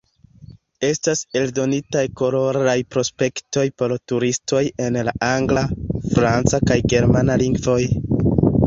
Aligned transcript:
Estas 0.87 1.19
eldonitaj 1.41 2.01
koloraj 2.21 2.75
prospektoj 2.95 3.67
por 3.83 3.95
turistoj 4.13 4.65
en 4.87 4.99
la 5.11 5.15
angla, 5.31 5.67
franca 6.19 6.65
kaj 6.73 6.81
germana 6.97 7.43
lingvoj. 7.47 7.81